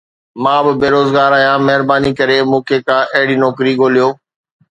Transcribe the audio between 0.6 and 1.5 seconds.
به بيروزگار